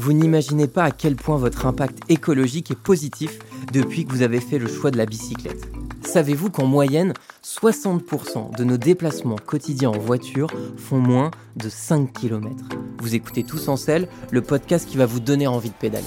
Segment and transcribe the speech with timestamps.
[0.00, 3.38] Vous n'imaginez pas à quel point votre impact écologique est positif
[3.70, 5.70] depuis que vous avez fait le choix de la bicyclette.
[6.06, 7.12] Savez-vous qu'en moyenne,
[7.44, 12.56] 60% de nos déplacements quotidiens en voiture font moins de 5 km
[12.98, 16.06] Vous écoutez Tous en selle, le podcast qui va vous donner envie de pédaler.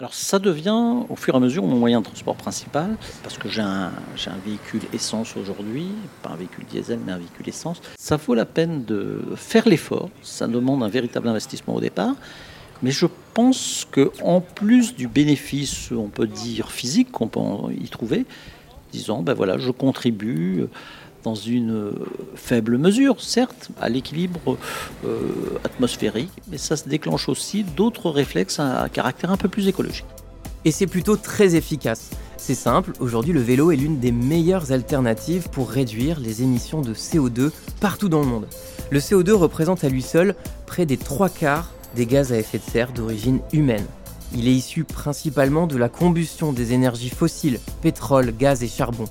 [0.00, 3.48] Alors ça devient au fur et à mesure mon moyen de transport principal, parce que
[3.48, 3.92] j'ai un,
[4.44, 5.86] véhicule essence aujourd'hui,
[6.20, 7.80] pas un véhicule diesel, mais un véhicule essence.
[7.96, 12.16] Ça vaut la peine de faire l'effort, ça demande un véritable investissement au départ,
[12.82, 18.26] mais je pense qu'en plus du bénéfice, on peut dire physique qu'on peut y trouver,
[18.90, 20.64] disons, ben voilà, je contribue
[21.24, 21.92] dans une euh,
[22.36, 24.56] faible mesure, certes, à l'équilibre
[25.04, 25.18] euh,
[25.64, 30.04] atmosphérique, mais ça se déclenche aussi d'autres réflexes à caractère un peu plus écologique.
[30.64, 32.10] Et c'est plutôt très efficace.
[32.36, 36.92] C'est simple, aujourd'hui le vélo est l'une des meilleures alternatives pour réduire les émissions de
[36.92, 38.46] CO2 partout dans le monde.
[38.90, 40.34] Le CO2 représente à lui seul
[40.66, 43.86] près des trois quarts des gaz à effet de serre d'origine humaine.
[44.34, 49.04] Il est issu principalement de la combustion des énergies fossiles, pétrole, gaz et charbon.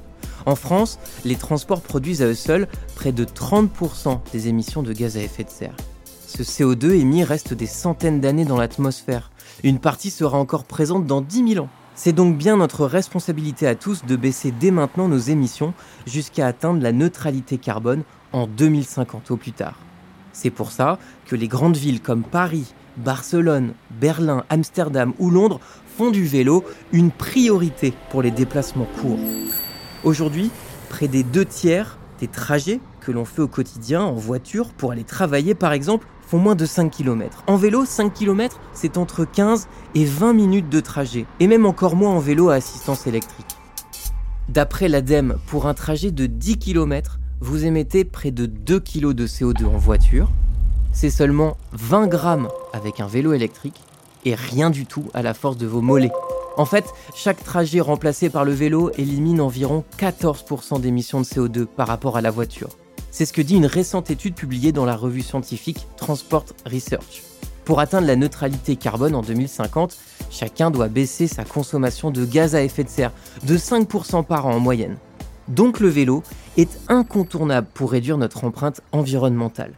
[0.46, 5.18] En France, les transports produisent à eux seuls près de 30% des émissions de gaz
[5.18, 5.76] à effet de serre.
[6.28, 9.32] Ce CO2 émis reste des centaines d'années dans l'atmosphère.
[9.64, 11.70] Une partie sera encore présente dans 10 000 ans.
[11.96, 15.76] C'est donc bien notre responsabilité à tous de baisser dès maintenant nos émissions
[16.08, 19.78] jusqu'à atteindre la neutralité carbone en 2050 au plus tard.
[20.32, 20.98] C'est pour ça
[21.28, 25.60] que les grandes villes comme Paris, Barcelone, Berlin, Amsterdam ou Londres
[25.98, 29.20] font du vélo une priorité pour les déplacements courts.
[30.04, 30.52] Aujourd'hui,
[30.90, 35.04] près des deux tiers des trajets que l'on fait au quotidien en voiture pour aller
[35.04, 37.44] travailler par exemple font moins de 5 km.
[37.48, 41.96] En vélo, 5 km, c'est entre 15 et 20 minutes de trajet, et même encore
[41.96, 43.46] moins en vélo à assistance électrique.
[44.50, 49.28] D'après l'ADEME, pour un trajet de 10 km, vous émettez près de 2 kg de
[49.28, 50.30] CO2 en voiture.
[50.92, 53.82] C'est seulement 20 grammes avec un vélo électrique
[54.26, 56.12] et rien du tout à la force de vos mollets.
[56.56, 61.88] En fait, chaque trajet remplacé par le vélo élimine environ 14% d'émissions de CO2 par
[61.88, 62.70] rapport à la voiture.
[63.10, 67.24] C'est ce que dit une récente étude publiée dans la revue scientifique Transport Research.
[67.66, 69.98] Pour atteindre la neutralité carbone en 2050,
[70.30, 73.12] chacun doit baisser sa consommation de gaz à effet de serre
[73.44, 74.98] de 5% par an en moyenne.
[75.48, 76.24] Donc le vélo
[76.58, 79.74] est incontournable pour réduire notre empreinte environnementale.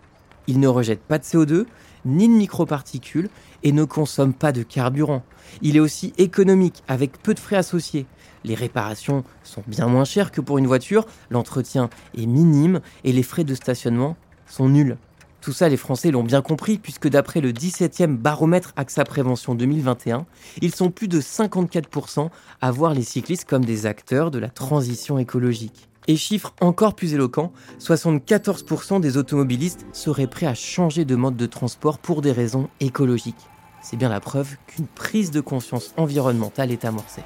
[0.48, 1.66] Il ne rejette pas de CO2,
[2.06, 3.30] ni de microparticules
[3.64, 5.24] et ne consomme pas de carburant.
[5.62, 8.06] Il est aussi économique avec peu de frais associés.
[8.44, 13.24] Les réparations sont bien moins chères que pour une voiture, l'entretien est minime et les
[13.24, 14.98] frais de stationnement sont nuls.
[15.42, 20.26] Tout ça, les Français l'ont bien compris, puisque d'après le 17e baromètre AXA Prévention 2021,
[20.62, 22.30] ils sont plus de 54%
[22.62, 25.88] à voir les cyclistes comme des acteurs de la transition écologique.
[26.08, 31.46] Et chiffre encore plus éloquent, 74% des automobilistes seraient prêts à changer de mode de
[31.46, 33.50] transport pour des raisons écologiques.
[33.82, 37.24] C'est bien la preuve qu'une prise de conscience environnementale est amorcée.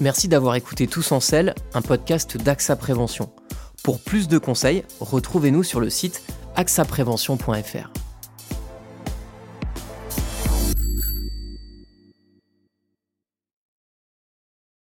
[0.00, 3.30] Merci d'avoir écouté Tous en selle, un podcast d'AXA Prévention.
[3.84, 6.24] Pour plus de conseils, retrouvez-nous sur le site
[6.56, 8.01] axaprévention.fr.